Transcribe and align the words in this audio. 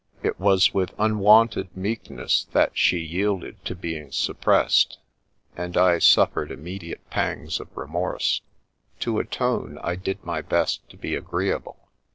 It 0.23 0.39
was 0.39 0.73
with 0.73 0.95
unwonted 0.97 1.77
meekness 1.77 2.47
that 2.53 2.75
she 2.75 2.97
yielded 2.97 3.63
to 3.65 3.75
being 3.75 4.11
suppressed, 4.11 4.97
and 5.55 5.77
I 5.77 5.99
suffered 5.99 6.49
imme 6.49 6.79
diate 6.81 7.07
pangs 7.11 7.59
of 7.59 7.67
remorse. 7.77 8.41
To 9.01 9.19
atone, 9.19 9.77
I 9.83 9.95
did 9.95 10.23
my 10.23 10.41
best 10.41 10.89
to 10.89 10.97
be 10.97 11.13
agreeable. 11.13 11.87